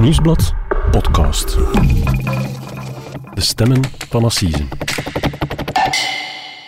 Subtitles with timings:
[0.00, 0.54] Nieuwsblad
[0.90, 1.56] podcast.
[3.34, 4.68] De stemmen van Assisen.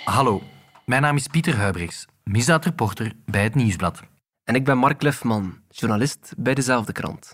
[0.04, 0.42] Hallo,
[0.84, 4.02] mijn naam is Pieter Huibrechts, misdaadreporter bij Het Nieuwsblad.
[4.44, 7.32] En ik ben Mark Lefman, journalist bij dezelfde krant.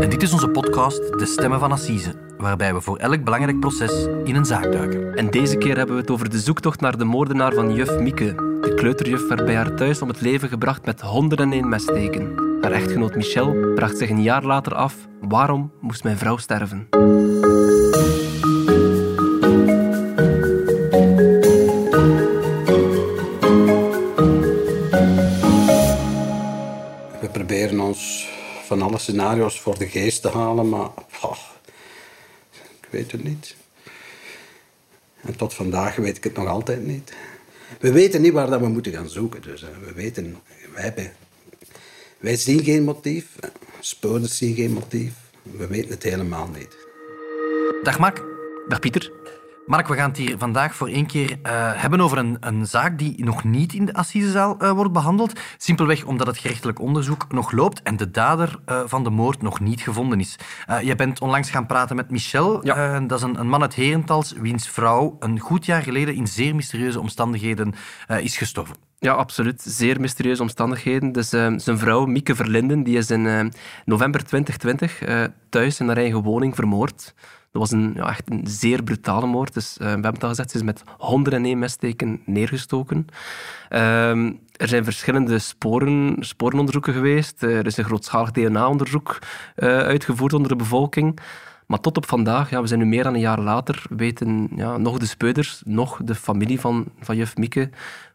[0.00, 4.06] En dit is onze podcast De Stemmen van Assise, waarbij we voor elk belangrijk proces
[4.24, 5.14] in een zaak duiken.
[5.16, 8.34] En deze keer hebben we het over de zoektocht naar de moordenaar van juf Mieke.
[8.60, 12.49] De kleuterjuf werd bij haar thuis om het leven gebracht met 101 messteken.
[12.60, 15.08] Haar echtgenoot Michel bracht zich een jaar later af.
[15.20, 16.86] Waarom moest mijn vrouw sterven?
[27.20, 28.28] We proberen ons
[28.64, 30.88] van alle scenario's voor de geest te halen, maar
[31.22, 31.38] oh,
[32.80, 33.56] ik weet het niet.
[35.22, 37.12] En tot vandaag weet ik het nog altijd niet.
[37.80, 39.42] We weten niet waar dat we moeten gaan zoeken.
[39.42, 40.36] Dus, we weten,
[40.74, 41.12] wij, hebben,
[42.20, 43.36] wij zien geen motief,
[43.80, 45.12] speurders zien geen motief.
[45.42, 46.76] We weten het helemaal niet.
[47.82, 48.24] Dag Mark.
[48.68, 49.12] Dag Pieter.
[49.66, 52.98] Mark, we gaan het hier vandaag voor één keer eh, hebben over een, een zaak
[52.98, 55.40] die nog niet in de assisezaal eh, wordt behandeld.
[55.56, 59.60] Simpelweg omdat het gerechtelijk onderzoek nog loopt en de dader eh, van de moord nog
[59.60, 60.36] niet gevonden is.
[60.82, 62.66] je bent onlangs gaan praten met Michel.
[62.66, 63.00] Ja.
[63.00, 66.54] dat is een, een man uit Herentals, wiens vrouw een goed jaar geleden in zeer
[66.54, 67.74] mysterieuze omstandigheden
[68.20, 68.89] is gestorven.
[69.02, 69.62] Ja, absoluut.
[69.62, 71.12] Zeer mysterieuze omstandigheden.
[71.12, 73.40] Dus uh, zijn vrouw, Mieke Verlinden, die is in uh,
[73.84, 77.14] november 2020 uh, thuis in haar eigen woning vermoord.
[77.52, 79.54] Dat was een, ja, echt een zeer brutale moord.
[79.54, 83.06] Dus, we hebben het al gezegd, ze is met 101 messteken neergestoken.
[83.68, 87.42] Ehm, er zijn verschillende sporen, sporenonderzoeken geweest.
[87.42, 89.18] er is een grootschalig DNA-onderzoek
[89.56, 91.20] uitgevoerd onder de bevolking.
[91.70, 94.76] Maar tot op vandaag, ja, we zijn nu meer dan een jaar later, weten ja,
[94.76, 97.70] nog de speuders, nog de familie van, van juf Mieke,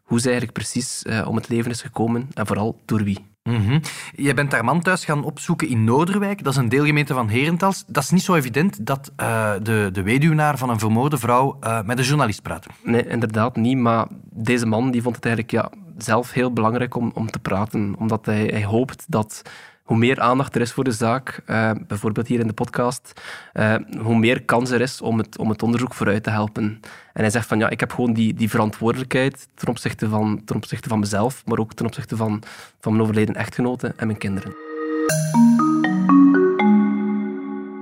[0.06, 3.26] hoe zij eigenlijk precies uh, om het leven is gekomen en vooral door wie.
[3.42, 3.80] Mm -hmm.
[4.14, 6.44] Je bent haar man thuis gaan opzoeken in Noorderwijk.
[6.44, 7.84] Dat is een deelgemeente van Herentals.
[7.86, 11.82] Dat is niet zo evident dat uh, de, de weduwnaar van een vermoorde vrouw uh,
[11.82, 12.66] met een journalist praat.
[12.82, 13.76] Nee, inderdaad niet.
[13.76, 17.94] Maar deze man die vond het eigenlijk ja, zelf heel belangrijk om, om te praten.
[17.98, 19.42] Omdat hij, hij hoopt dat
[19.86, 23.20] hoe meer aandacht er is voor de zaak, uh, bijvoorbeeld hier in de podcast,
[23.54, 26.80] uh, hoe meer kans er is om het, om het onderzoek vooruit te helpen.
[27.12, 30.56] En hij zegt van ja, ik heb gewoon die, die verantwoordelijkheid ten opzichte, van, ten
[30.56, 32.42] opzichte van mezelf, maar ook ten opzichte van,
[32.80, 34.54] van mijn overleden echtgenoten en mijn kinderen.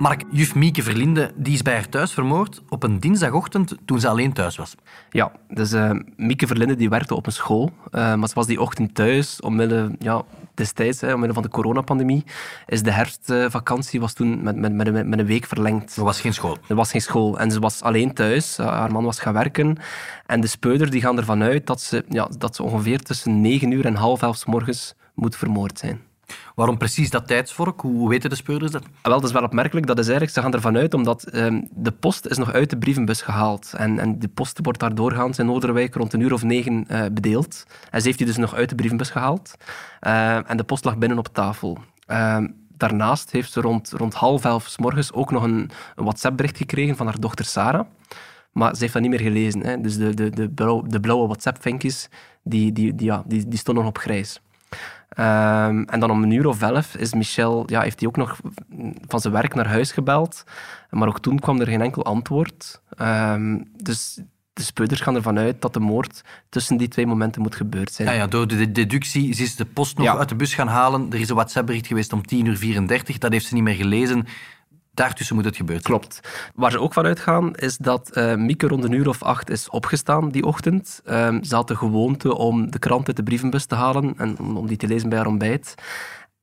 [0.05, 4.07] Mark, juf Mieke Verlinde die is bij haar thuis vermoord op een dinsdagochtend toen ze
[4.07, 4.75] alleen thuis was.
[5.09, 8.61] Ja, dus uh, Mieke Verlinde die werkte op een school, uh, maar ze was die
[8.61, 10.23] ochtend thuis omwille, ja,
[10.53, 12.23] destijds, hè, omwille van de coronapandemie,
[12.65, 15.95] is de herfstvakantie was toen met, met, met, met, een week verlengd.
[15.95, 16.57] Er was geen school?
[16.67, 17.39] Er was geen school.
[17.39, 18.57] En ze was alleen thuis.
[18.57, 19.77] Haar man was gaan werken.
[20.25, 23.71] En de speuders die gaan ervan uit dat ze, ja, dat ze ongeveer tussen negen
[23.71, 26.01] uur en half elf s morgens moet vermoord zijn.
[26.55, 27.81] Waarom precies dat tijdsvork?
[27.81, 28.83] Hoe weten de speurders dat?
[29.01, 29.87] Wel, dat is wel opmerkelijk.
[29.87, 32.77] Dat is eigenlijk, ze gaan ervan uit omdat um, de post is nog uit de
[32.77, 33.73] brievenbus gehaald.
[33.77, 37.05] En, en de post wordt daar doorgaans in Noorderwijk rond een uur of negen uh,
[37.11, 37.65] bedeeld.
[37.91, 39.55] En ze heeft die dus nog uit de brievenbus gehaald.
[40.01, 41.77] Uh, en de post lag binnen op tafel.
[42.07, 42.37] Uh,
[42.77, 47.05] daarnaast heeft ze rond, rond half elf s morgens ook nog een, WhatsApp-bericht gekregen van
[47.05, 47.85] haar dochter Sarah.
[48.51, 49.61] Maar ze heeft dat niet meer gelezen.
[49.61, 49.81] Hè.
[49.81, 52.09] Dus de, de, de, blauwe, WhatsApp-vinkjes,
[52.43, 54.41] die, die, die, ja, die, die stonden op grijs.
[55.19, 58.39] Um, en dan om een uur of elf is Michel, ja, heeft hij ook nog
[59.07, 60.43] van zijn werk naar huis gebeld.
[60.89, 62.81] Maar ook toen kwam er geen enkel antwoord.
[63.01, 64.19] Um, dus
[64.53, 68.07] de speuders gaan ervan uit dat de moord tussen die twee momenten moet gebeurd zijn.
[68.07, 70.17] Ja, ja door de deductie ze is de post nog Ja.
[70.17, 71.07] uit de bus gaan halen.
[71.11, 73.17] Er is een WhatsApp-bericht geweest om 10 uur 34.
[73.17, 74.25] Dat heeft ze niet meer gelezen.
[74.95, 75.99] Daartussen moet het gebeurd zijn.
[75.99, 76.19] Klopt.
[76.55, 79.69] Waar ze ook van uitgaan, is dat eh Mieke rond een uur of acht is
[79.69, 81.01] opgestaan die ochtend.
[81.05, 84.67] Ehm, ze had de gewoonte om de krant uit de brievenbus te halen en om
[84.67, 85.75] die te lezen bij haar ontbijt.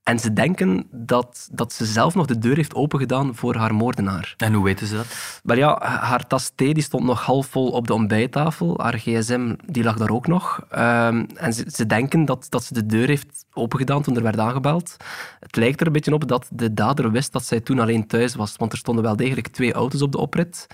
[0.03, 4.33] En ze denken dat, dat ze zelf nog de deur heeft opengedaan voor haar moordenaar.
[4.37, 5.39] En hoe weten ze dat?
[5.43, 8.79] Maar ja, haar tas thee die stond nog half vol op de ontbijttafel.
[8.81, 10.65] Haar gsm die lag daar ook nog.
[10.69, 14.39] Ehm, en ze, ze denken dat, dat ze de deur heeft opengedaan toen er werd
[14.39, 14.95] aangebeld.
[15.39, 18.35] Het lijkt er een beetje op dat de dader wist dat zij toen alleen thuis
[18.35, 18.55] was.
[18.57, 20.67] Want er stonden wel degelijk twee auto's op de oprit.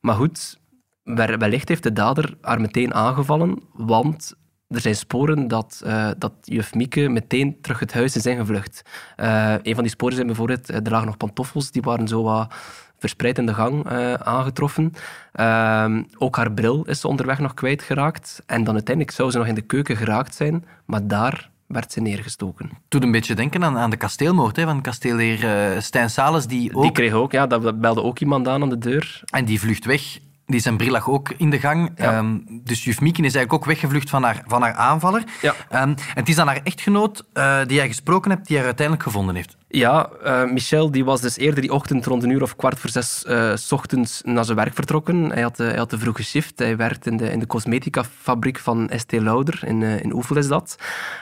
[0.00, 0.58] Maar goed,
[1.02, 3.62] wel- wellicht heeft de dader haar meteen aangevallen.
[3.72, 4.34] Want
[4.74, 8.82] er zijn sporen dat, eh, dat juf Mieke meteen terug het huis is ingevlucht.
[9.16, 12.22] Eh een van die sporen zijn bijvoorbeeld, eh, er lagen nog pantoffels, die waren zo
[12.22, 12.54] wat
[12.98, 13.88] verspreid in de gang
[14.18, 14.92] aangetroffen.
[15.32, 18.42] Ehm, ook haar bril is ze onderweg nog kwijtgeraakt.
[18.46, 22.00] En dan uiteindelijk zou ze nog in de keuken geraakt zijn, maar daar werd ze
[22.00, 22.70] neergestoken.
[22.88, 26.46] Doet een beetje denken aan, aan de kasteelmoord hè, van kasteelheer Stijn Sales.
[26.46, 29.22] Die ook, Die kreeg ook, ja, dat belde ook iemand aan aan de deur.
[29.30, 31.90] En die vlucht weg Die zijn bril lag ook in de gang.
[31.96, 32.12] Ja.
[32.12, 35.24] Ehm, dus juf Mieken is eigenlijk ook weggevlucht van haar, van haar aanvaller.
[35.42, 35.54] Ja.
[35.68, 39.06] Ehm, en het is dan haar echtgenoot eh, die jij gesproken hebt, die haar uiteindelijk
[39.06, 39.56] gevonden heeft.
[39.68, 42.90] Ja, eh, Michel die was dus eerder die ochtend rond een uur of kwart voor
[42.90, 45.30] zes eh, s ochtends naar zijn werk vertrokken.
[45.30, 46.58] Hij had, hij had de vroege shift.
[46.58, 49.12] Hij werkte in de, in de cosmetica-fabriek van St.
[49.12, 49.60] Lauder.
[49.66, 50.76] In, in Oevel is dat.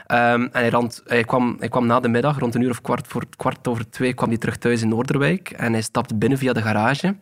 [0.07, 2.81] Ehm, en hij, rand, hij, kwam, hij kwam na de middag, rond een uur of
[2.81, 5.51] kwart, voor, kwart over twee, kwam hij terug thuis in Noorderwijk.
[5.51, 7.15] En hij stapte binnen via de garage.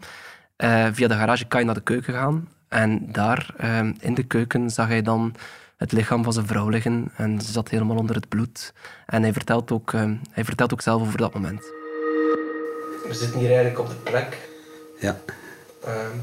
[0.60, 2.48] Eh, via de garage kan je naar de keuken gaan.
[2.68, 5.34] En daar, ehm, in de keuken, zag hij dan
[5.76, 7.10] het lichaam van zijn vrouw liggen.
[7.16, 8.72] En ze zat helemaal onder het bloed.
[9.06, 11.60] En hij vertelt ook, ehm, hij vertelt ook zelf over dat moment.
[13.06, 14.38] We zitten hier eigenlijk op de plek
[15.00, 15.20] Ja,
[15.84, 16.16] ehm,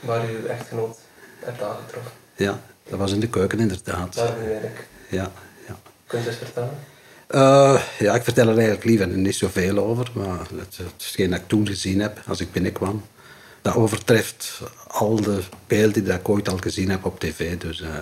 [0.00, 0.98] waar uw echtgenoot
[1.44, 2.12] hebt aangetroffen.
[2.36, 4.14] ja, dat was in de keuken inderdaad.
[4.14, 4.86] Daar nu eigenlijk.
[5.08, 5.30] Ja,
[5.66, 5.76] ja.
[6.06, 6.78] Kunt u eens vertellen?
[7.26, 11.48] Eh, ja, ik vertel er eigenlijk liever niet zoveel over, maar het, hetgeen dat ik
[11.48, 13.02] toen gezien heb, als ik binnenkwam,
[13.68, 17.58] dat overtreft al de beelden die ik ooit al gezien heb op tv.
[17.58, 17.96] Dus eh,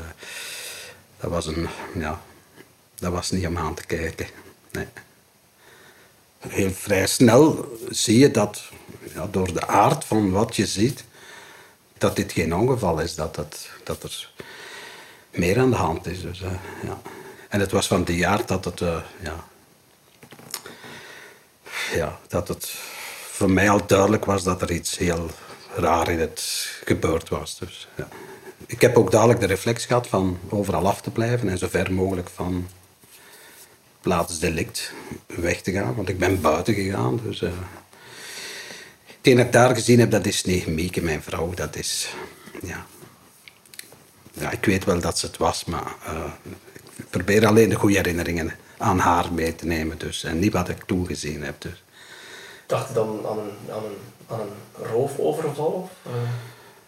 [1.20, 2.20] dat was een, ja,
[2.94, 4.26] dat was niet om aan te kijken.
[4.72, 4.86] Nee.
[6.48, 8.62] Heel vrij snel zie je dat,
[9.14, 11.04] ja, door de aard van wat je ziet,
[11.98, 14.30] dat dit geen ongeval is, dat, dat, dat er
[15.30, 16.22] meer aan de hand is.
[16.22, 16.50] Dus, eh,
[16.82, 17.00] ja.
[17.48, 19.44] En het was van die aard dat het, eh, ja,
[21.92, 22.64] ja, dat het
[23.30, 25.30] voor mij al duidelijk was dat er iets heel
[25.76, 27.58] raar in het gebeurd was.
[27.58, 28.08] Dus, ja.
[28.66, 31.92] Ik heb ook dadelijk de reflex gehad van overal af te blijven en zo ver
[31.92, 32.68] mogelijk van
[34.00, 34.92] plaatsdelict
[35.26, 37.20] weg te gaan, want ik ben buiten gegaan.
[37.22, 37.50] Dus, eh
[39.04, 41.54] hetgeen ik daar gezien heb, dat is niet Mieke, mijn vrouw.
[41.54, 42.14] Dat is,
[42.62, 42.86] ja,
[44.32, 46.32] ja, ik weet wel dat ze het was, maar eh,
[46.96, 49.98] ik probeer alleen de goede herinneringen aan haar mee te nemen.
[49.98, 51.60] Dus, en niet wat ik toen gezien heb.
[51.60, 51.82] Dus.
[52.66, 53.96] Dacht je dan aan een, aan een,
[54.26, 55.66] aan een roofoverval?
[55.66, 56.12] Of, eh?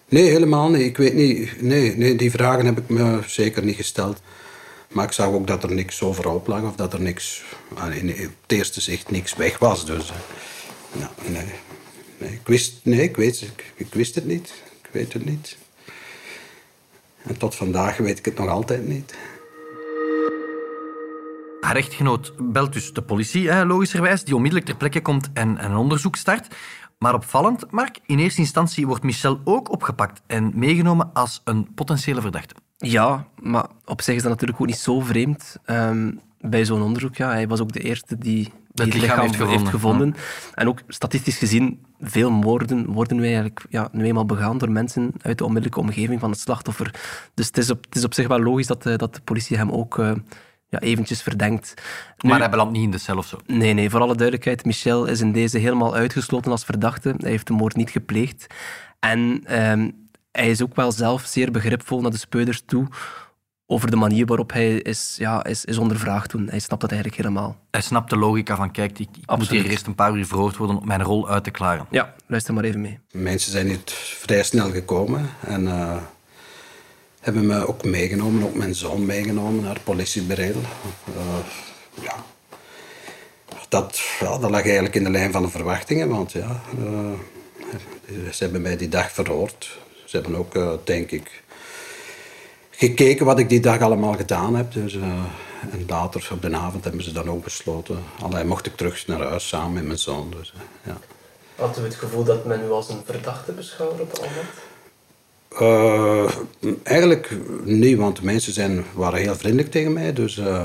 [0.09, 0.87] Nee, helemaal niet.
[0.87, 1.63] Ik weet niet.
[1.63, 4.21] Nee, nee, die vragen heb ik me zeker niet gesteld.
[4.89, 7.45] Maar ik zag ook dat er niks overhoop lag of dat er niks,
[7.93, 9.87] in, het eerste zicht niks weg was.
[9.87, 10.13] Dus,
[10.93, 11.47] ja, nee.
[12.19, 14.53] Nee, ik wist, nee ik, weet, ik, ik wist het niet.
[14.83, 15.57] Ik weet het niet.
[17.23, 19.15] En tot vandaag weet ik het nog altijd niet.
[21.69, 25.76] Haar echtgenoot belt dus de politie, hè, logischerwijs, die onmiddellijk ter plekke komt en een
[25.76, 26.55] onderzoek start.
[26.99, 32.20] Maar opvallend, Mark, in eerste instantie wordt Michel ook opgepakt en meegenomen als een potentiële
[32.20, 32.55] verdachte.
[32.76, 35.56] Ja, maar op zich is dat natuurlijk ook niet zo vreemd.
[35.65, 36.11] Ehm,
[36.41, 39.67] bij zo'n onderzoek, ja, hij was ook de eerste die, die Het lichaam heeft gevonden,
[39.67, 40.15] gevonden.
[40.55, 45.12] En ook statistisch gezien, veel moorden worden nu eigenlijk ja, nu eenmaal begaan door mensen
[45.23, 46.94] uit de onmiddellijke omgeving van het slachtoffer.
[47.35, 49.56] Dus het is op, het is op zich wel logisch dat, de- dat de politie
[49.56, 50.12] hem ook eh,
[50.69, 51.75] ja, eventjes verdenkt.
[52.19, 53.38] Nu- Maar hij belandt niet in de cel of zo.
[53.47, 57.15] Nee, nee, voor alle duidelijkheid, Michel is in deze helemaal uitgesloten als verdachte.
[57.19, 58.47] Hij heeft de moord niet gepleegd.
[59.00, 59.91] En ehm,
[60.32, 62.87] hij is ook wel zelf zeer begripvol naar de speuders toe
[63.70, 66.49] over de manier waarop hij is, ja, is, is ondervraagd toen.
[66.49, 67.56] Hij snapt dat eigenlijk helemaal.
[67.70, 70.56] Hij snapt de logica van, kijk, ik, ik moet hier eerst een paar uur verhoord
[70.56, 71.87] worden om mijn rol uit te klaren.
[71.91, 72.99] Ja, luister maar even mee.
[73.11, 73.79] Mensen zijn hier
[74.19, 75.97] vrij snel gekomen en eh,
[77.35, 80.55] hebben me ook meegenomen, ook mijn zoon meegenomen naar het politiebureau.
[81.05, 81.23] Eh,
[82.03, 82.15] ja.
[83.69, 88.43] Dat, ja, dat lag eigenlijk in de lijn van de verwachtingen, want ja, eh, ze
[88.45, 89.79] hebben mij die dag verhoord.
[90.05, 91.43] Ze hebben ook, eh, denk ik,
[92.71, 94.73] gekeken wat ik die dag allemaal gedaan heb.
[94.73, 97.99] Dus, en later op de avond hebben ze dan ook besloten.
[98.23, 100.35] Allee, mocht ik terug naar huis samen met mijn zoon.
[100.39, 100.53] Dus,
[100.83, 100.99] ja.
[101.57, 104.49] Had u het gevoel dat men u als een verdachte beschouwde op dat moment?
[105.48, 106.31] Eh,
[106.82, 107.31] eigenlijk
[107.64, 110.12] niet, want de mensen zijn, waren heel vriendelijk tegen mij.
[110.12, 110.64] Dus, eh,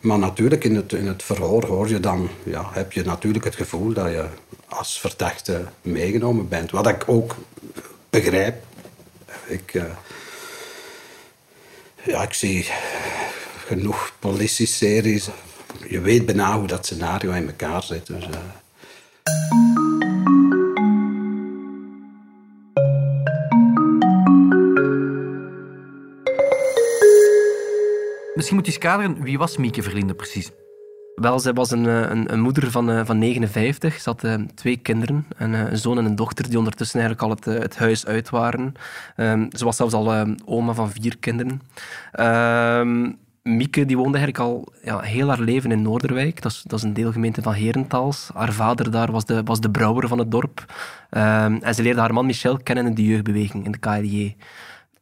[0.00, 3.54] maar natuurlijk, in het, in het verhoor hoor je dan, ja, heb je natuurlijk het
[3.54, 4.24] gevoel dat je
[4.68, 6.70] als verdachte meegenomen bent.
[6.70, 7.34] Wat ik ook
[8.10, 8.62] begrijp.
[9.46, 9.84] Ik, eh,
[12.04, 12.66] ja, ik zie
[13.66, 15.28] genoeg politie-series.
[15.88, 18.06] Je weet bijna hoe dat scenario in elkaar zit.
[18.06, 18.26] Dus,
[28.44, 30.52] Misschien moet je eens kaderen, wie was Mieke Verlinde precies?
[31.14, 34.00] Wel, zij was een, eh, een, een moeder van, eh, van 59.
[34.00, 37.52] Ze had eh, twee kinderen, een, een zoon en een dochter, die ondertussen eigenlijk al
[37.52, 38.74] het, het huis uit waren.
[39.16, 41.60] Ehm, ze was zelfs al eh, oma van vier kinderen.
[42.12, 46.42] Ehm, Mieke die woonde eigenlijk al ja, heel haar leven in Noorderwijk.
[46.42, 48.30] Dat is, dat is een deelgemeente van Herentals.
[48.34, 50.64] Haar vader daar was de, was de brouwer van het dorp.
[51.10, 54.36] En ze leerde haar man Michel kennen in de jeugdbeweging, in de KLJ.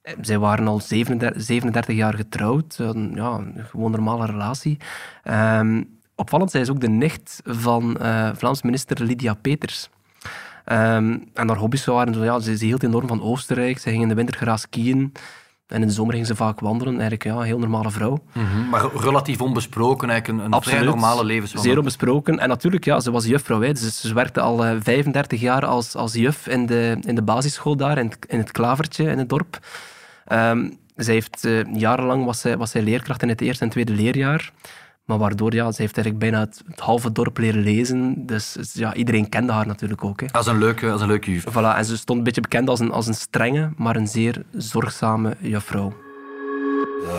[0.02, 2.74] Eh, Zij waren al 37, 37 jaar getrouwd.
[3.14, 4.76] Ja, een gewoon normale relatie.
[5.22, 5.82] Ehm,
[6.14, 9.88] opvallend, zij is ook de nicht van eh, Vlaams minister Lydia Peters.
[10.64, 13.78] Ehm, en haar hobby's waren, zo, ja, ze, ze hield enorm van Oostenrijk.
[13.78, 15.12] Ze ging in de winter graag skiën.
[15.66, 16.92] En in de zomer ging ze vaak wandelen.
[16.92, 18.22] Eigenlijk ja, een heel normale vrouw.
[18.32, 20.94] Mhm, Maar relatief onbesproken, eigenlijk een, een vrij Absoluut.
[21.00, 21.70] normale levenswandel.
[21.70, 22.38] Zeer onbesproken.
[22.38, 23.60] En natuurlijk, ja, ze was juffrouw.
[23.60, 23.72] Hè.
[23.72, 27.76] Dus ze werkte al eh, 35 jaar als, als juf in de, in de basisschool
[27.76, 29.58] daar, in het, in het Klavertje in het dorp.
[30.24, 33.92] Ehm, zij heeft, eh, jarenlang was zij, was zij leerkracht in het eerste en tweede
[33.92, 34.52] leerjaar.
[35.04, 38.26] Maar waardoor, ja, ze heeft eigenlijk bijna het, het halve dorp leren lezen.
[38.26, 40.20] Dus ja, iedereen kende haar natuurlijk ook.
[40.20, 40.26] Hè.
[40.32, 41.44] Als een leuke, als een leuke juf.
[41.50, 44.42] Voilà, en ze stond een beetje bekend als een, als een strenge, maar een zeer
[44.52, 45.92] zorgzame juffrouw.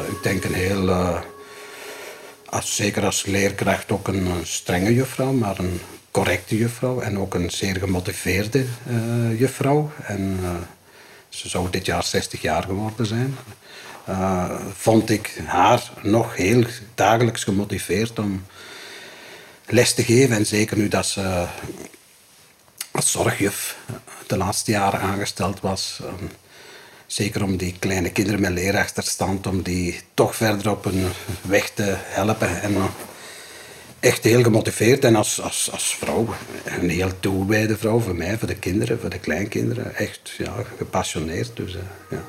[0.10, 1.20] Ik denk een heel, eh,
[2.50, 5.80] als, zeker als leerkracht ook een, strenge juffrouw, maar een
[6.12, 9.92] correcte juffrouw en ook een zeer gemotiveerde eh, juffrouw.
[10.06, 10.50] En eh,
[11.34, 13.38] ze zou dit jaar 60 jaar geworden zijn.
[14.06, 16.64] Eh, vond ik haar nog heel
[16.96, 18.46] dagelijks gemotiveerd om
[19.66, 20.36] les te geven.
[20.36, 21.46] En zeker nu dat ze
[22.92, 23.78] als zorgjuf
[24.28, 26.00] de laatste jaren aangesteld was.
[26.02, 26.08] eh,
[27.08, 31.08] Zeker om die kleine kinderen met leerachterstand, om die toch verder op hun
[31.42, 32.62] weg te helpen.
[32.62, 32.86] En eh,
[34.04, 36.28] echt heel gemotiveerd en als, als, als vrouw,
[36.66, 39.96] een heel toewijde vrouw voor mij, voor de kinderen, voor de kleinkinderen.
[39.96, 41.52] Echt ja, gepassioneerd.
[41.56, 42.22] Dus, eh, ja.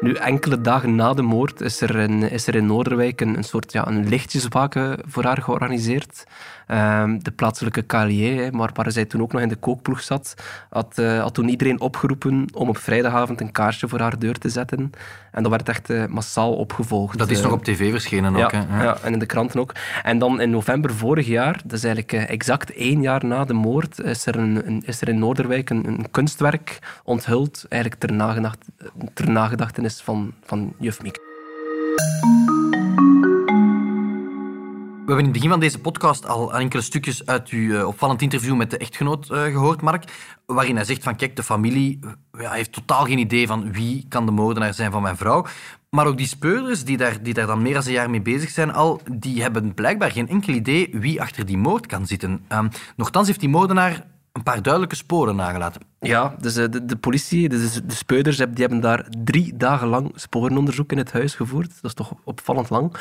[0.00, 3.44] Nu, enkele dagen na de moord is er in, is er in Noorderwijk een, een
[3.44, 6.24] soort ja, een lichtjeswaken voor haar georganiseerd.
[6.66, 10.34] Ehm, de plaatselijke KLJ, hè, maar waar zij toen ook nog in de kookploeg zat,
[10.70, 14.48] had, eh, had toen iedereen opgeroepen om op vrijdagavond een kaarsje voor haar deur te
[14.48, 14.90] zetten.
[15.32, 17.18] En dat werd echt eh, massaal opgevolgd.
[17.18, 18.50] Dat is Eh, nog op tv verschenen ook.
[18.50, 18.82] ja, hè?
[18.82, 19.72] ja, en in de kranten ook.
[20.02, 24.00] En dan in november vorig jaar, dat is eigenlijk exact één jaar na de moord,
[24.00, 28.58] is er, een, een- is er in Noorderwijk een, een kunstwerk onthuld, eigenlijk ter, nagedacht,
[29.14, 31.20] ter nagedachtenis van, van juf Mieke.
[35.12, 38.22] We hebben in het begin van deze podcast al enkele stukjes uit uw eh, opvallend
[38.22, 40.04] interview met de echtgenoot eh, gehoord, Mark.
[40.46, 41.98] Waarin hij zegt van, kijk, de familie
[42.36, 45.46] heeft totaal geen idee van wie kan de moordenaar zijn van mijn vrouw.
[45.90, 48.50] Maar ook die speurders, die daar, die daar dan meer dan een jaar mee bezig
[48.50, 52.44] zijn al, die hebben blijkbaar geen enkel idee wie achter die moord kan zitten.
[52.48, 55.82] Ehm nochtans heeft die moordenaar een paar duidelijke sporen nagelaten.
[56.00, 60.12] Ja, dus eh, de, de politie, dus de speuders, die hebben daar drie dagen lang
[60.14, 61.68] sporenonderzoek in het huis gevoerd.
[61.68, 62.96] Dat is toch opvallend lang.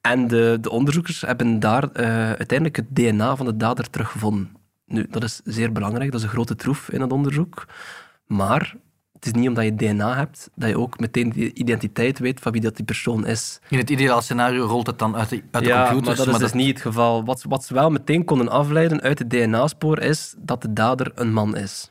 [0.00, 4.56] En de, de onderzoekers hebben daar eh, uiteindelijk het DNA van de dader teruggevonden.
[4.86, 7.66] Nu, dat is zeer belangrijk, dat is een grote troef in het onderzoek.
[8.26, 8.76] Maar
[9.18, 12.52] het is niet omdat je DNA hebt, dat je ook meteen de identiteit weet van
[12.52, 13.60] wie dat die persoon is.
[13.68, 16.16] In het ideale scenario rolt het dan uit de, uit de ja, computers.
[16.18, 17.24] maar dat is dus niet het geval.
[17.24, 21.32] Wat, wat ze wel meteen konden afleiden uit het DNA-spoor is dat de dader een
[21.32, 21.90] man is.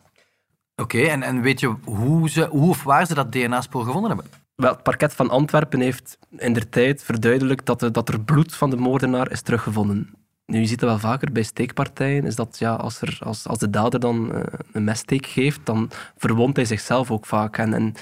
[0.76, 4.32] Oké, en, en weet je hoe, ze, hoe of waar ze dat DNA-spoor gevonden hebben?
[4.56, 8.56] Wel, het parket van Antwerpen heeft in der tijd verduidelijkt dat, er- dat er bloed
[8.56, 10.14] van de moordenaar is teruggevonden.
[10.48, 13.60] Nu, je ziet dat wel vaker bij steekpartijen, is dat ja, als, er, als, als
[13.60, 17.58] de dader dan eh, een messteek geeft, dan verwondt hij zichzelf ook vaak.
[17.58, 17.94] En, en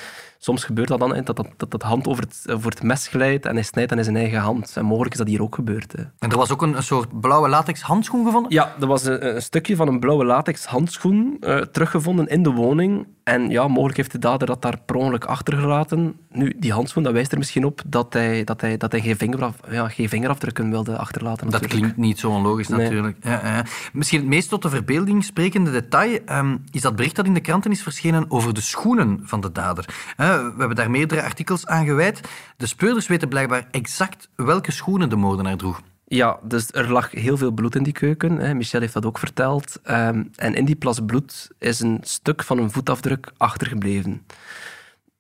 [0.46, 3.46] soms gebeurt dat dan, dat, dat, dat dat hand over het, over het mes glijdt
[3.46, 4.78] en hij snijdt aan zijn eigen hand.
[4.78, 5.92] En mogelijk is dat hier ook gebeurd.
[5.92, 6.04] Hè.
[6.20, 8.52] En er was ook een, een soort blauwe latex handschoen gevonden?
[8.52, 12.52] Ja, er was een, een stukje van een blauwe latex handschoen eh, teruggevonden in de
[12.52, 13.08] woning.
[13.26, 16.16] En ja, mogelijk heeft de dader dat daar per ongeluk achtergelaten.
[16.30, 19.18] Nu, die handschoen, dat wijst er misschien op dat hij, dat hij, dat hij geen,
[19.18, 21.50] vingeraf, ja, geen vingerafdrukken wilde achterlaten.
[21.50, 21.82] Dat natuurlijk.
[21.82, 22.80] klinkt niet zo onlogisch Nee.
[22.80, 23.18] natuurlijk.
[23.22, 23.64] Ja, ja.
[23.94, 27.40] Misschien het meest tot de verbeelding sprekende detail ehm, is dat bericht dat in de
[27.40, 29.86] kranten is verschenen over de schoenen van de dader.
[30.18, 32.22] Eh, we hebben daar meerdere artikels aan gewijd.
[32.58, 35.82] De speurders weten blijkbaar exact welke schoenen de moordenaar droeg.
[36.08, 38.38] Ja, dus er lag heel veel bloed in die keuken.
[38.38, 38.54] Hè.
[38.54, 39.80] Michel heeft dat ook verteld.
[39.84, 44.26] Ehm, en in die plas bloed is een stuk van een voetafdruk achtergebleven.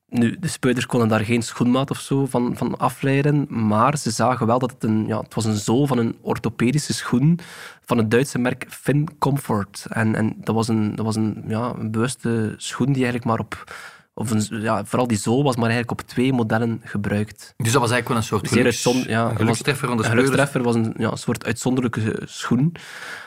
[0.09, 4.47] Nu, de speuders konden daar geen schoenmaat of zo van, van afleiden, maar ze zagen
[4.47, 7.39] wel dat het een, ja, het was een zool van een orthopedische schoen
[7.81, 9.85] van het Duitse merk Fin Comfort.
[9.89, 13.39] En, en dat was, een, dat was een, ja, een bewuste schoen die eigenlijk maar
[13.39, 13.63] op...
[14.17, 17.53] Of een, ja, vooral die zool was maar eigenlijk op twee modellen gebruikt.
[17.57, 20.09] Dus dat was eigenlijk wel een soort Zeer geluks, ja, een gelukstreffer van de een
[20.09, 20.35] speurders.
[20.35, 22.75] gelukstreffer was een, ja, een soort uitzonderlijke schoen.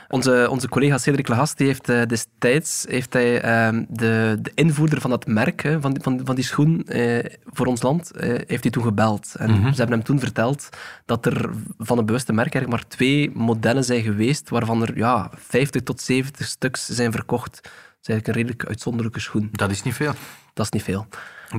[0.09, 5.01] Onze, onze collega Cedric Legas die heeft eh, destijds heeft hij, ehm, de, de invoerder
[5.01, 8.29] van dat merk, hè, van, die, van, van die schoen, eh, voor ons land, eh,
[8.29, 9.35] heeft hij toen gebeld.
[9.39, 9.71] En Mhm.
[9.73, 10.69] ze hebben hem toen verteld
[11.05, 15.31] dat er van een bewuste merk eigenlijk maar twee modellen zijn geweest, waarvan er ja,
[15.37, 17.53] 50 tot 70 stuks zijn verkocht.
[17.63, 19.49] Dat is eigenlijk een redelijk uitzonderlijke schoen.
[19.53, 20.13] Dat is niet veel.
[20.59, 21.07] Dat is niet veel.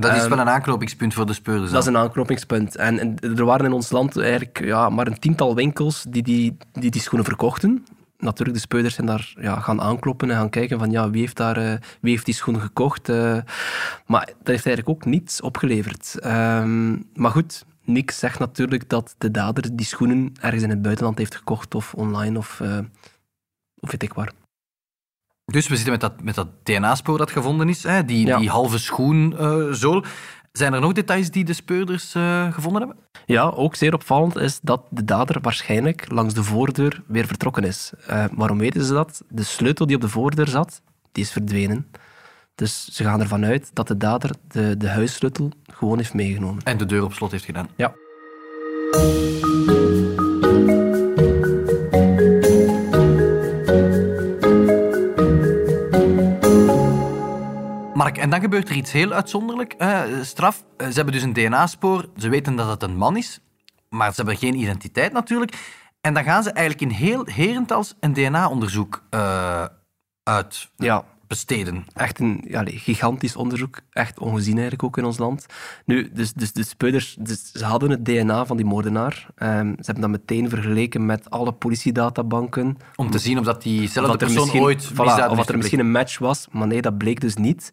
[0.00, 1.70] Dat is Ehm, wel een aanknopingspunt voor de speurders.
[1.70, 2.76] Dat is een aanknopingspunt.
[2.76, 6.56] En, en er waren in ons land eigenlijk ja, maar een tiental winkels die die,
[6.72, 7.84] die, die schoenen verkochten.
[8.18, 11.36] Natuurlijk, de speuders zijn daar ja, gaan aankloppen en gaan kijken van ja, wie heeft,
[11.36, 13.08] daar, eh, wie heeft die schoen gekocht.
[13.08, 13.16] eh.
[14.06, 16.16] maar dat heeft eigenlijk ook niets opgeleverd.
[16.18, 21.18] Ehm, maar goed, niks zegt natuurlijk dat de dader die schoenen ergens in het buitenland
[21.18, 22.78] heeft gekocht of online of, eh,
[23.80, 24.32] of weet ik waar.
[25.50, 28.38] Dus we zitten met dat, met dat DNA-spoor dat gevonden is, hè, die, Ja.
[28.38, 30.04] die halve schoenzool.
[30.52, 32.98] Zijn er nog details die de speurders eh, gevonden hebben?
[33.26, 37.92] Ja, ook zeer opvallend is dat de dader waarschijnlijk langs de voordeur weer vertrokken is.
[38.06, 39.22] Eh, waarom weten ze dat?
[39.28, 41.86] De sleutel die op de voordeur zat, die is verdwenen.
[42.54, 46.62] Dus ze gaan ervan uit dat de dader de, de huissleutel gewoon heeft meegenomen.
[46.64, 47.68] En de deur op slot heeft gedaan.
[47.76, 47.92] Ja.
[58.18, 59.72] En dan gebeurt er iets heel uitzonderlijk.
[59.72, 60.64] eh, straf.
[60.76, 62.08] Eh, Ze hebben dus een DNA-spoor.
[62.16, 63.40] Ze weten dat het een man is.
[63.88, 65.78] Maar ze hebben geen identiteit natuurlijk.
[66.00, 69.64] En dan gaan ze eigenlijk in heel Herentals een DNA-onderzoek eh
[70.22, 71.84] uit Ja, besteden.
[71.94, 73.80] echt een gigantisch onderzoek.
[73.92, 75.46] Echt ongezien eigenlijk ook in ons land.
[75.84, 79.26] Nu, dus, dus de speuders, dus ze hadden het DNA van die moordenaar.
[79.36, 82.76] Ehm, ze hebben dat meteen vergeleken met alle politiedatabanken.
[82.96, 85.90] Om te zien of dat diezelfde er persoon ooit voilà, of dat er misschien een
[85.90, 87.72] match was, maar nee, dat bleek dus niet.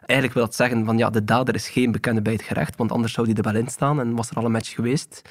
[0.00, 2.92] Eigenlijk wil dat zeggen van ja, de dader is geen bekende bij het gerecht, want
[2.92, 5.22] anders zou die er wel in staan en was er al een match geweest.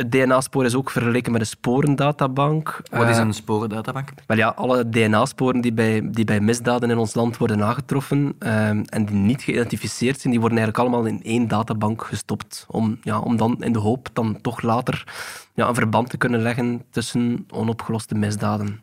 [0.00, 2.80] Het DNA-spoor is ook vergeleken met een sporendatabank.
[2.90, 4.08] Wat is Eh, een sporendatabank?
[4.26, 8.82] wel ja, alle DNA-sporen die bij, die bij misdaden in ons land worden aangetroffen ehm,
[8.86, 12.66] en die niet geïdentificeerd zijn, die worden eigenlijk allemaal in één databank gestopt.
[12.68, 15.04] Om, ja, om dan in de hoop dan toch later
[15.54, 18.80] ja, een verband te kunnen leggen tussen onopgeloste misdaden.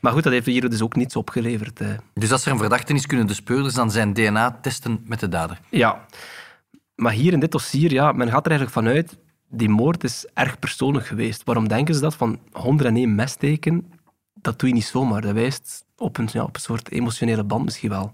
[0.00, 1.80] Maar goed, dat heeft hier dus ook niets opgeleverd.
[1.80, 1.88] eh.
[2.14, 5.28] Dus als er een verdachte is, kunnen de speurders dan zijn DNA testen met de
[5.28, 5.60] dader.
[5.70, 6.06] Ja,
[6.94, 9.16] maar hier in dit dossier, ja, men gaat er eigenlijk vanuit,
[9.54, 11.44] die moord is erg persoonlijk geweest.
[11.44, 12.14] Waarom denken ze dat?
[12.14, 13.92] Van 101 messteken,
[14.34, 15.20] dat doe je niet zomaar.
[15.20, 18.12] Dat wijst op een, ja, een soort emotionele band misschien wel.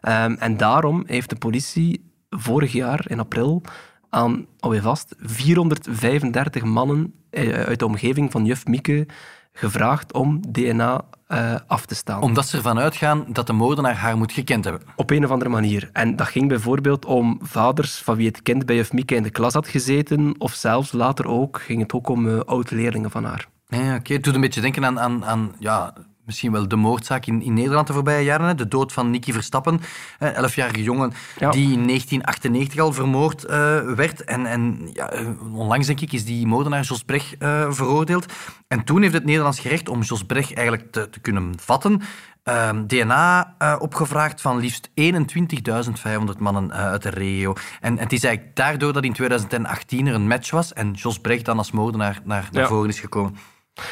[0.00, 3.62] Ehm, en daarom heeft de politie vorig jaar, in april,
[4.08, 9.06] aan, alweer vast, 435 mannen eh, uit de omgeving van juf Mieke
[9.52, 12.22] gevraagd om DNA eh, af te staan.
[12.22, 14.82] Omdat ze ervan uitgaan dat de moordenaar haar moet gekend hebben.
[14.96, 15.90] Op een of andere manier.
[15.92, 19.30] En dat ging bijvoorbeeld om vaders van wie het kind bij juf Mieke in de
[19.30, 23.48] klas had gezeten, of zelfs later ook, ging het ook om eh, oud-leerlingen van haar.
[23.66, 24.12] Ja, oké.
[24.12, 27.54] Het doet een beetje denken aan, aan, aan ja, misschien wel de moordzaak in, in
[27.54, 28.46] Nederland de voorbije jaren.
[28.46, 28.54] hè.
[28.54, 29.80] De dood van Nicky Verstappen,
[30.18, 31.50] een elfjarige jongen Ja.
[31.50, 34.24] die in 1998 al vermoord eh, werd.
[34.24, 38.32] En, en ja, eh, onlangs, denk ik, is die moordenaar Jos Brecht eh, veroordeeld.
[38.68, 42.00] En toen heeft het Nederlands gerecht om Jos Brecht eigenlijk te, te kunnen vatten...
[42.42, 47.52] eh, DNA opgevraagd van liefst 21.500 mannen uit de regio.
[47.80, 51.44] En het is eigenlijk daardoor dat in 2018 er een match was en Jos Brecht
[51.44, 52.68] dan als moordenaar naar, naar Ja.
[52.68, 53.36] voren is gekomen.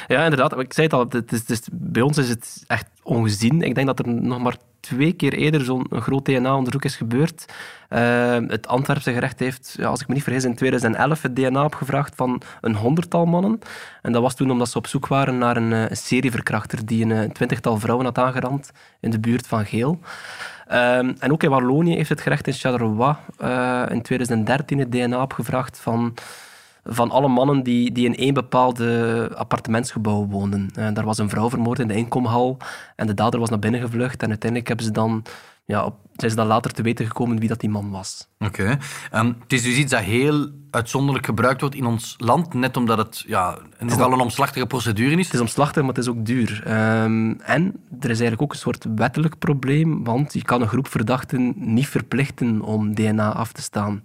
[0.09, 0.59] Ja, inderdaad.
[0.59, 3.62] Ik zei het al, het is, bij ons is het echt ongezien.
[3.62, 7.53] Ik denk dat er nog maar twee keer eerder zo'n groot DNA-onderzoek is gebeurd.
[7.88, 11.64] Eh, het Antwerpse gerecht heeft, ja, als ik me niet vergis, in 2011 het DNA
[11.64, 13.59] opgevraagd van een honderdtal mannen.
[14.03, 17.12] En dat was toen omdat ze op zoek waren naar een, eh, serieverkrachter die een,
[17.12, 18.70] eh, een twintigtal vrouwen had aangerand
[19.01, 20.01] in de buurt van Geel.
[20.66, 23.16] Ehm, en ook in Wallonië heeft het gerecht in Charleroi
[23.88, 26.14] in 2013 het DNA opgevraagd van
[26.90, 30.70] van alle mannen die, die in één bepaalde appartementsgebouw woonden.
[30.74, 32.57] Eh, daar was een vrouw vermoord in de inkomhal
[32.96, 35.22] en de dader was naar binnen gevlucht en uiteindelijk hebben ze dan,
[35.64, 38.29] ja, op, zijn ze dan later te weten gekomen wie dat die man was.
[38.38, 38.79] Oké.
[39.11, 42.98] Ehm, het is dus iets dat heel uitzonderlijk gebruikt wordt in ons land, net omdat
[42.98, 45.24] het ja, nogal een omslachtige procedure is.
[45.24, 46.62] Het is omslachtig, maar het is ook duur.
[46.64, 47.64] Ehm, en
[48.01, 51.88] er is eigenlijk ook een soort wettelijk probleem, want je kan een groep verdachten niet
[51.88, 54.01] verplichten om DNA af te staan.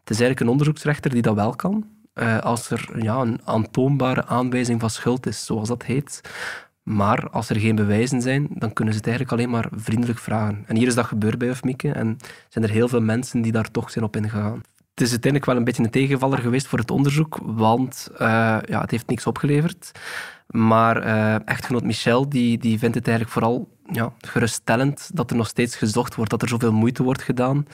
[0.00, 1.84] Het is eigenlijk een onderzoeksrechter die dat wel kan,
[2.20, 6.20] eh, als er ja, een aantoonbare aanwijzing van schuld is, zoals dat heet.
[6.82, 10.64] Maar als er geen bewijzen zijn, dan kunnen ze het eigenlijk alleen maar vriendelijk vragen.
[10.66, 12.16] En hier is dat gebeurd bij Ufmieke en
[12.48, 14.62] zijn er heel veel mensen die daar toch zijn op ingegaan.
[14.94, 18.80] Het is uiteindelijk wel een beetje een tegenvaller geweest voor het onderzoek, want eh, ja,
[18.80, 19.90] het heeft niks opgeleverd.
[20.46, 25.48] Maar eh, echtgenoot Michel die, die vindt het eigenlijk vooral ja, geruststellend dat er nog
[25.48, 27.66] steeds gezocht wordt, dat er zoveel moeite wordt gedaan.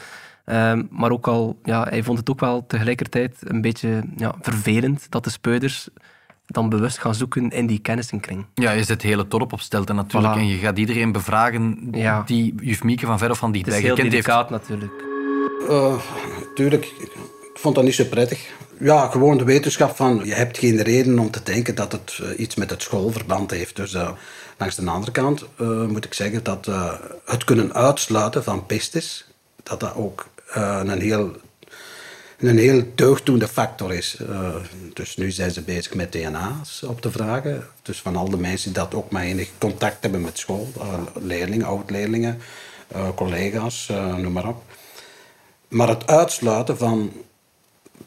[0.47, 5.07] Ehm, maar ook al, ja, hij vond het ook wel tegelijkertijd een beetje ja, vervelend
[5.11, 5.89] dat de speuders
[6.47, 8.47] dan bewust gaan zoeken in die kennissenkring.
[8.55, 10.35] Ja, je zet hele dorp op stelten natuurlijk.
[10.35, 10.39] Voilà.
[10.39, 12.23] En je gaat iedereen bevragen Ja.
[12.27, 14.27] die juf Mieke van ver of van is dichtbij heel gekend heeft.
[14.27, 15.05] delicaat natuurlijk.
[15.69, 15.95] Eh,
[16.55, 17.11] tuurlijk, ik
[17.55, 18.55] vond dat niet zo prettig.
[18.81, 22.39] Ja, gewoon de wetenschap van je hebt geen reden om te denken dat het eh,
[22.39, 23.77] iets met het schoolverband heeft.
[23.77, 24.11] Dus eh,
[24.59, 26.93] langs de andere kant eh, moet ik zeggen dat eh,
[27.25, 29.27] het kunnen uitsluiten van pistes,
[29.63, 31.37] dat dat ook eh, een heel
[32.37, 34.17] een heel deugddoende factor is.
[34.29, 34.55] Eh,
[34.93, 37.67] dus nu zijn ze bezig met DNA's op te vragen.
[37.83, 41.01] Dus van al de mensen die dat ook maar enig contact hebben met school, eh,
[41.15, 42.41] leerlingen, oud-leerlingen,
[43.15, 44.63] collega's, noem maar op.
[45.69, 47.13] Maar het uitsluiten van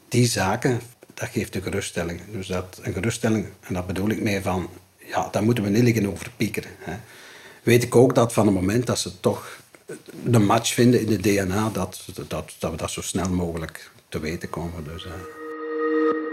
[0.07, 0.81] die zaken,
[1.13, 2.21] dat geeft een geruststelling.
[2.31, 5.83] Dus dat, een geruststelling, en dat bedoel ik mee van, ja, daar moeten we niet
[5.83, 6.71] liggen over piekeren.
[6.79, 6.95] Hè.
[7.63, 9.59] weet ik ook dat van het moment dat ze toch
[10.23, 14.19] de match vinden in de DNA, dat, dat, dat we dat zo snel mogelijk te
[14.19, 14.83] weten komen.
[14.83, 15.11] Dus, uh.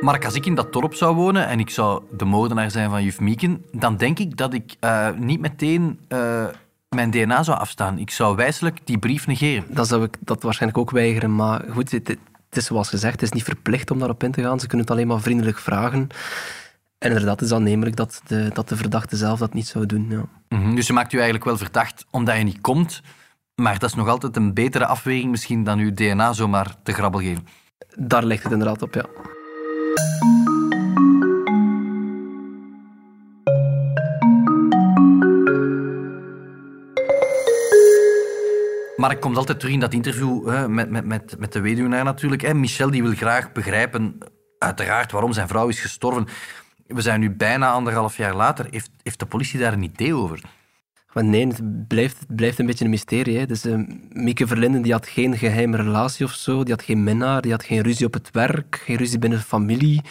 [0.01, 3.05] Mark, als ik in dat dorp zou wonen en ik zou de moordenaar zijn van
[3.05, 6.47] juf Mieken, dan denk ik dat ik uh, niet meteen uh,
[6.89, 7.99] mijn DNA zou afstaan.
[7.99, 9.65] Ik zou wijselijk die brief negeren.
[9.69, 11.35] Dat zou ik dat waarschijnlijk ook weigeren.
[11.35, 12.19] Maar goed, het, het
[12.51, 14.61] is zoals gezegd, het is niet verplicht om daarop in te gaan.
[14.61, 16.09] Ze kunnen het alleen maar vriendelijk vragen.
[16.99, 20.07] En inderdaad, is aannemelijk dat de, dat de verdachte zelf dat niet zou doen.
[20.09, 20.25] Ja.
[20.49, 20.75] Mm -hmm.
[20.75, 23.03] Dus je maakt u eigenlijk wel verdacht omdat je niet komt,
[23.57, 27.21] maar dat is nog altijd een betere afweging misschien dan uw DNA zomaar te grabbel
[27.21, 27.47] geven.
[27.97, 29.07] Daar ligt het inderdaad op, ja.
[38.97, 42.05] Maar ik kom altijd terug in dat interview hè, met, met, met, met de weduwnaar
[42.05, 42.55] natuurlijk.
[42.55, 44.19] Michel die wil graag begrijpen,
[44.59, 46.27] uiteraard, waarom zijn vrouw is gestorven.
[46.87, 48.67] We zijn nu bijna anderhalf jaar later.
[48.71, 50.41] Heeft, heeft de politie daar een idee over?
[51.13, 53.39] Maar nee, het blijft, het blijft een beetje een mysterie.
[53.39, 53.47] Hè.
[53.47, 53.81] Dus, uh,
[54.13, 56.63] Mieke Verlinden die had geen geheime relatie of zo.
[56.63, 59.45] Die had geen minnaar, die had geen ruzie op het werk, geen ruzie binnen de
[59.45, 60.03] familie.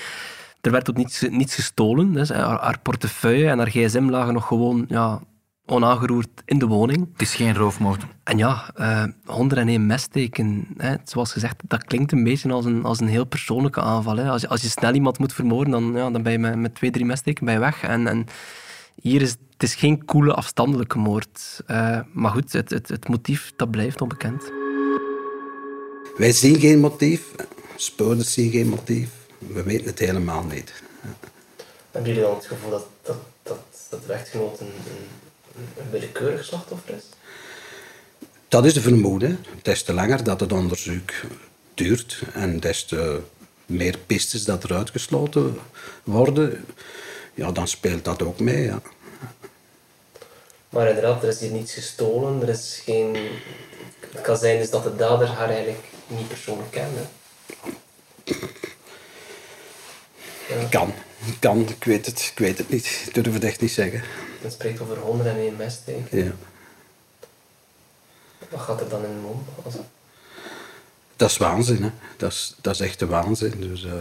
[0.62, 2.14] Er werd ook niets, niets gestolen.
[2.14, 5.22] Dus, haar, haar, portefeuille en haar gsm lagen nog gewoon ja,
[5.66, 7.08] onaangeroerd in de woning.
[7.12, 8.06] Het is geen roofmoord.
[8.24, 10.68] En ja, uh, 101 messteken.
[10.78, 10.96] Hè.
[11.04, 14.18] Zoals gezegd, dat klinkt een beetje als een, als een heel persoonlijke aanval.
[14.18, 14.30] Hè.
[14.30, 16.76] Als, je, als je snel iemand moet vermoorden, dan, ja, dan ben je met, met
[16.76, 17.84] twee, drie messteken bij je weg.
[17.84, 18.26] En, en
[19.10, 21.62] hier is het is geen koele, afstandelijke moord.
[21.68, 24.52] Uh, maar goed, het, het, het motief dat blijft onbekend.
[26.18, 27.22] Wij zien geen motief.
[27.76, 29.10] Speurders zien geen motief.
[29.38, 30.74] We weten het helemaal niet.
[31.92, 36.46] Hebben jullie dan het gevoel dat, dat, dat, dat de echtgenoot een, een, een willekeurig
[36.46, 37.04] slachtoffer is?
[38.48, 39.46] Dat is de vermoeden.
[39.62, 41.12] Des te langer dat het onderzoek
[41.74, 43.20] duurt en des te
[43.66, 45.58] meer pistes dat er uitgesloten
[46.04, 46.66] worden,
[47.34, 48.64] ja, dan speelt dat ook mee.
[48.64, 48.82] Ja.
[50.76, 52.42] Maar inderdaad, er is hier niets gestolen.
[52.42, 53.16] Er is geen...
[54.12, 57.02] Het kan zijn dus dat de dader haar eigenlijk niet persoonlijk kende.
[60.48, 60.68] Ja.
[60.70, 60.94] Kan.
[61.40, 61.70] Kan.
[61.70, 63.04] Ik weet het, ik weet het niet.
[63.08, 64.04] Ik durf het echt niet zeggen.
[64.42, 66.24] Het spreekt over 101 messteken.
[66.24, 66.32] Ja.
[68.50, 69.48] Wat gaat er dan in de mond?
[71.16, 71.92] Dat is waanzin, hè.
[72.18, 73.54] Dat is, dat is echt de waanzin.
[73.60, 73.84] Dus...
[73.84, 73.94] Uh...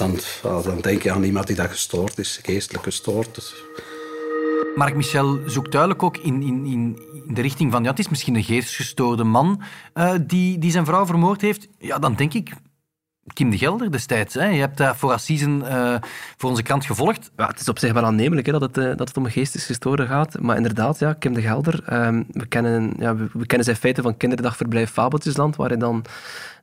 [0.00, 3.34] Dan, dan, denk je aan iemand die daar gestoord is, geestelijk gestoord.
[3.34, 3.54] Dus.
[4.74, 8.34] Marc Michel zoekt duidelijk ook in, in, in de richting van ja, het is misschien
[8.34, 9.62] een geestgestoorde man
[9.94, 11.68] uh, die, die zijn vrouw vermoord heeft.
[11.78, 12.52] Ja, dan denk ik
[13.32, 14.34] Kim de Gelder destijds.
[14.34, 14.46] Hè.
[14.46, 15.96] Je hebt dat voor Assisen uh,
[16.36, 17.30] voor onze krant gevolgd.
[17.36, 19.30] Ja, het is op zich wel aannemelijk hè, dat, het, uh, dat het om een
[19.30, 20.40] geestesgestoorde gaat.
[20.40, 24.02] Maar inderdaad, ja, Kim de Gelder, um, we, kennen, ja, we, we, kennen zijn feiten
[24.02, 26.04] van kinderdagverblijf Fabeltjesland, waar hij dan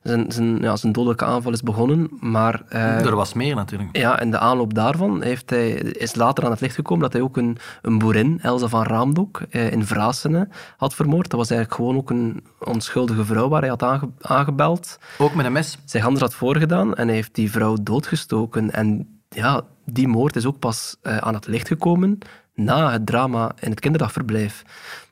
[0.02, 2.08] zijn, zijn, ja, zijn dodelijke aanval is begonnen.
[2.20, 3.96] Maar, uh, er was meer natuurlijk.
[3.96, 7.22] Ja, en de aanloop daarvan heeft hij, is later aan het licht gekomen dat hij
[7.22, 11.30] ook een, een boerin, Elsa van Raamdok, in Vrasene had vermoord.
[11.30, 14.98] Dat was eigenlijk gewoon ook een onschuldige vrouw waar hij had aange, aangebeld.
[15.18, 15.78] Ook met een mes?
[15.84, 18.70] Zijn handen had voorgedaan en hij heeft die vrouw doodgestoken.
[18.70, 22.18] En ja, die moord is ook pas uh, aan het licht gekomen
[22.58, 24.62] na het drama in het kinderdagverblijf.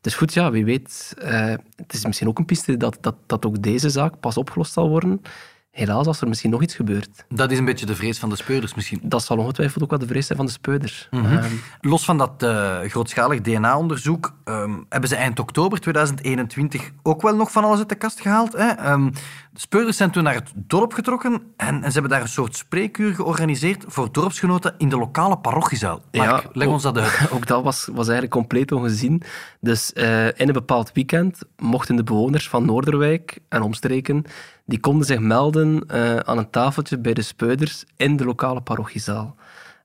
[0.01, 3.47] Dus goed, ja, wie weet, uh, het is misschien ook een piste dat, dat, dat
[3.47, 5.23] ook deze zaak pas opgelost zal worden.
[5.71, 7.25] Helaas, als er misschien nog iets gebeurt.
[7.29, 9.01] Dat is een beetje de vrees van de speurders misschien.
[9.03, 11.09] Dat zal ongetwijfeld ook wel de vrees zijn van de speurder.
[11.11, 11.37] Mm -hmm.
[11.37, 17.37] um, Los van dat uh, grootschalig DNA-onderzoek um, hebben ze eind oktober 2021 ook wel
[17.37, 18.53] nog van alles uit de kast gehaald.
[18.53, 18.93] Hè?
[18.93, 19.13] Um,
[19.57, 22.57] de speurders zijn toen naar het dorp getrokken en, en, ze hebben daar een soort
[22.57, 26.01] spreekuur georganiseerd voor dorpsgenoten in de lokale parochiezaal.
[26.13, 27.31] Mark, ja, leg ons dat uit.
[27.35, 29.23] Ook dat was, was eigenlijk compleet ongezien.
[29.61, 34.25] Dus uh, in een bepaald weekend mochten de bewoners van Noorderwijk en omstreken
[34.65, 39.37] die konden zich melden uh, aan een tafeltje bij de speuders in de lokale parochiezaal.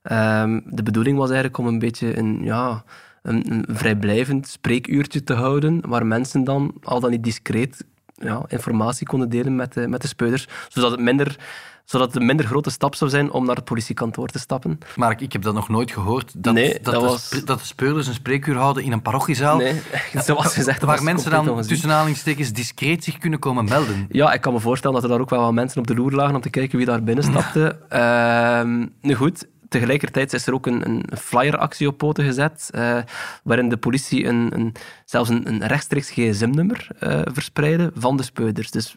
[0.02, 2.84] Um, de bedoeling was eigenlijk om een beetje een, ja,
[3.22, 7.84] een, een, vrijblijvend spreekuurtje te houden, waar mensen dan al dan niet discreet
[8.22, 11.36] ja, informatie konden delen met de, met de speuders, zodat het minder
[11.84, 14.78] zodat het een minder grote stap zou zijn om naar het politiekantoor te stappen.
[14.96, 17.30] Maar ik heb dat nog nooit gehoord, dat, nee, dat, dat, de, was...
[17.44, 19.56] dat de speurders een spreekuur houden in een parochiezaal.
[19.56, 19.80] Nee,
[20.24, 24.06] zoals gezegd, waar mensen dan tussen aanhalingstekens discreet zich kunnen komen melden.
[24.08, 26.12] Ja, ik kan me voorstellen dat er daar ook wel wat mensen op de loer
[26.12, 27.78] lagen om te kijken wie daar binnen stapte.
[27.92, 32.98] uh, nu goed, tegelijkertijd is er ook een, een flyeractie op poten gezet, uh,
[33.44, 38.70] waarin de politie een, een, zelfs een, een rechtstreeks gsm-nummer uh, verspreidde van de speuders.
[38.70, 38.96] Dus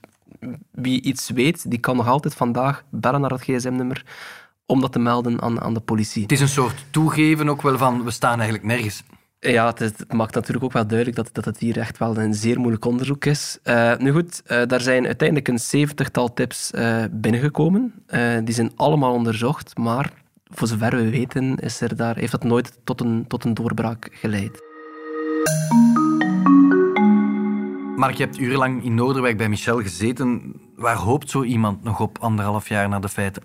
[0.71, 4.03] wie iets weet, die kan nog altijd vandaag bellen naar dat gsm-nummer
[4.65, 6.21] om dat te melden aan, aan de politie.
[6.21, 9.03] Het is een soort toegeven ook wel van, we staan eigenlijk nergens.
[9.39, 12.17] Ja, het, is, het, maakt natuurlijk ook wel duidelijk dat, dat het hier echt wel
[12.17, 13.59] een zeer moeilijk onderzoek is.
[13.63, 17.93] Uh, nu goed, uh, daar zijn uiteindelijk een zeventigtal tips uh, binnengekomen.
[18.43, 20.11] die zijn allemaal onderzocht, maar
[20.53, 24.09] voor zover we weten, is er daar, heeft dat nooit tot een, tot een doorbraak
[24.11, 24.63] geleid.
[27.95, 30.53] Mark, je hebt urenlang in Noorderwijk bij Michel gezeten.
[30.75, 33.43] Waar hoopt zo iemand nog op anderhalf jaar na de feiten?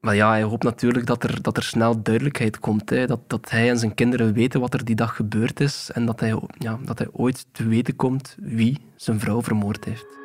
[0.00, 2.90] Maar ja, hij hoopt natuurlijk dat er, dat er snel duidelijkheid komt.
[2.90, 3.06] Hè.
[3.06, 5.90] Dat, dat hij en zijn kinderen weten wat er die dag gebeurd is.
[5.94, 10.19] En dat hij, ja, dat hij ooit te weten komt wie zijn vrouw vermoord heeft.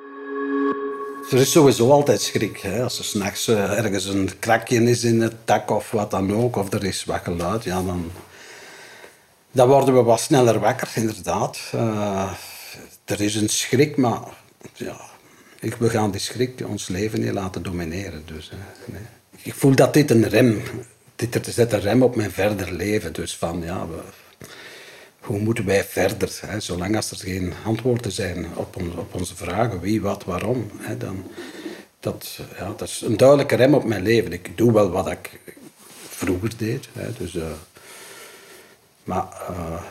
[1.31, 2.57] Er is sowieso altijd schrik.
[2.57, 2.83] Hè?
[2.83, 6.55] Als er s'nachts uh, ergens een krakje is in het dak of wat dan ook,
[6.55, 8.11] of er is wat geluid, ja, dan,
[9.51, 11.59] dan worden we wat sneller wakker, inderdaad.
[11.75, 12.31] Uh,
[13.05, 14.21] er is een schrik, maar
[14.73, 14.97] ja,
[15.79, 18.23] we gaan die schrik ons leven niet laten domineren.
[18.25, 18.51] Dus,
[18.85, 19.01] nee.
[19.41, 20.61] Ik voel dat dit een rem,
[21.15, 23.13] dit zet een rem op mijn verder leven.
[23.13, 23.87] Dus van, ja,
[25.25, 26.39] hoe moeten wij verder?
[26.45, 26.59] Hè?
[26.59, 30.97] Zolang als er geen antwoorden zijn op, on, op onze vragen, wie, wat, waarom, hè,
[30.97, 31.31] dan
[31.99, 34.33] dat, ja, dat is een duidelijke rem op mijn leven.
[34.33, 35.39] Ik doe wel wat ik
[36.07, 36.87] vroeger deed.
[36.93, 37.51] Hè, dus, uh,
[39.03, 39.81] maar uh,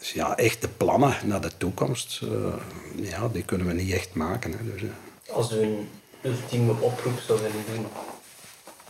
[0.00, 2.54] ja, echte plannen naar de toekomst, uh,
[2.94, 4.52] ja, die kunnen we niet echt maken.
[4.52, 4.82] Hè, dus,
[5.30, 5.88] Als u een
[6.22, 7.86] ultieme oproep zou willen doen,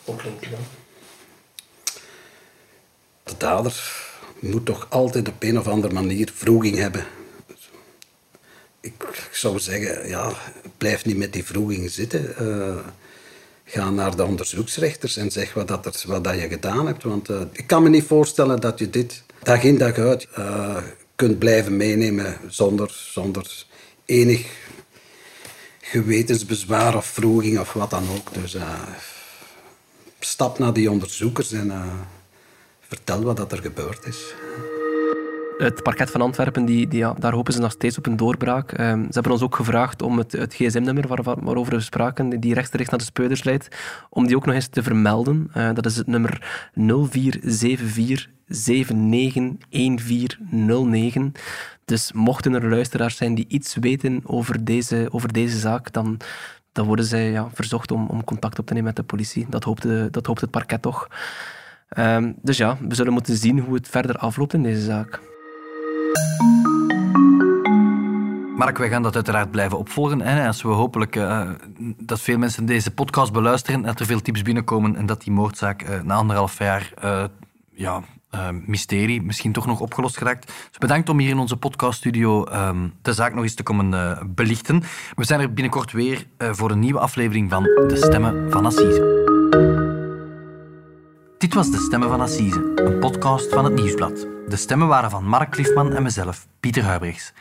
[0.05, 0.47] hoe klinkt?
[3.23, 4.06] De dader
[4.39, 7.07] moet toch altijd op een of andere manier vroeging hebben.
[8.81, 10.33] Ik zou zeggen, ja,
[10.79, 12.35] blijf niet met die vroeging zitten.
[12.41, 12.77] Uh,
[13.65, 17.03] ga naar de onderzoeksrechters en zeg wat, dat er, wat dat je gedaan hebt.
[17.03, 20.77] Want uh, ik kan me niet voorstellen dat je dit dag in dag uit uh,
[21.17, 23.65] kunt blijven meenemen zonder, zonder
[24.05, 24.47] enig
[25.81, 28.35] gewetensbezwaar of vroeging of wat dan ook.
[28.35, 28.57] Dus
[30.21, 31.73] stap naar die onderzoekers en
[32.89, 34.35] vertel wat dat er gebeurd is.
[35.59, 38.71] Het parket van Antwerpen, die, die, ja, daar hopen ze nog steeds op een doorbraak.
[38.71, 42.55] Um, ze hebben ons ook gevraagd om het, het gsm-nummer waar, waarover we spraken, die
[42.55, 43.69] rechtstreeks naar de speuders leidt,
[44.11, 45.51] om die ook nog eens te vermelden.
[45.57, 51.33] Uh, dat is het nummer 0474 791409.
[51.85, 56.17] Dus mochten er luisteraars zijn die iets weten over deze, over deze zaak, dan,
[56.73, 59.47] dan worden zij ja, verzocht om, om contact op te nemen met de politie.
[59.49, 59.65] Dat
[60.11, 61.09] dat hoopt het parket toch.
[61.99, 65.21] Um, dus ja, we zullen moeten zien hoe het verder afloopt in deze zaak.
[68.57, 70.21] Mark, wij gaan dat uiteraard blijven opvolgen.
[70.21, 71.51] En als we hopelijk uh,
[71.99, 75.83] dat veel mensen deze podcast beluisteren, dat er veel tips binnenkomen en dat die moordzaak
[75.83, 77.25] uh, na anderhalf jaar uh,
[77.71, 78.03] ja,
[78.67, 80.47] mysterie misschien toch nog opgelost geraakt.
[80.47, 84.83] Dus bedankt om hier in onze podcaststudio um, de zaak nog eens te komen belichten.
[85.15, 89.96] We zijn er binnenkort weer voor een nieuwe aflevering van De Stemmen van Assise.
[91.39, 94.27] Dit was De Stemmen van Assise, een podcast van het Nieuwsblad.
[94.49, 97.33] De stemmen waren van Mark Cliffman en mezelf, Pieter Huibrechts.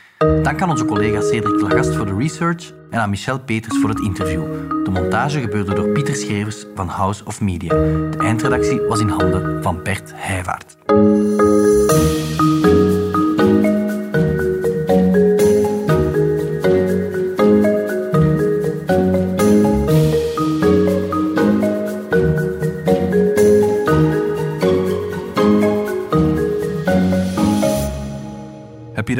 [0.42, 4.00] Dank aan onze collega Cedric Lagast voor de research en aan Michel Peters voor het
[4.00, 4.42] interview.
[4.84, 7.68] De montage gebeurde door Pieter Schevers van House of Media.
[8.10, 10.76] De eindredactie was in handen van Bert Heijvaart.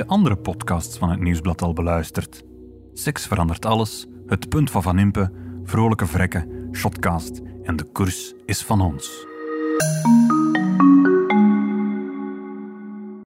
[0.06, 2.44] De andere podcasts van het Nieuwsblad al beluisterd?
[2.92, 5.32] Seks verandert alles, Het Punt van Van Impe,
[5.64, 9.26] Vrolijke Vrekken, Shotcast en De Koers is van ons.